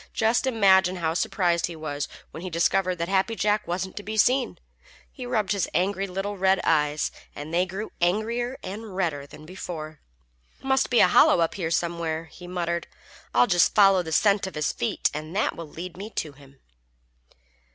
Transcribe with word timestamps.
Just 0.15 0.47
imagine 0.47 0.95
how 0.95 1.13
surprised 1.13 1.67
he 1.67 1.75
was 1.75 2.07
when 2.31 2.41
he 2.41 2.49
discovered 2.49 2.95
that 2.95 3.07
Happy 3.07 3.35
Jack 3.35 3.67
wasn't 3.67 3.95
to 3.97 4.01
be 4.01 4.17
seen. 4.17 4.57
He 5.11 5.27
rubbed 5.27 5.51
his 5.51 5.69
angry 5.75 6.07
little 6.07 6.35
red 6.39 6.59
eyes, 6.63 7.11
and 7.35 7.53
they 7.53 7.67
grew 7.67 7.91
angrier 8.01 8.57
and 8.63 8.95
redder 8.95 9.27
than 9.27 9.45
before. 9.45 9.99
"Must 10.63 10.89
be 10.89 11.01
a 11.01 11.07
hollow 11.07 11.39
up 11.39 11.53
here 11.53 11.69
somewhere," 11.69 12.25
he 12.25 12.47
muttered. 12.47 12.87
"I'll 13.35 13.45
just 13.45 13.75
follow 13.75 14.01
the 14.01 14.11
scent 14.11 14.47
of 14.47 14.55
his 14.55 14.73
feet, 14.73 15.11
and 15.13 15.35
that 15.35 15.55
will 15.55 15.69
lead 15.69 15.95
me 15.95 16.09
to 16.15 16.31
him." 16.31 16.59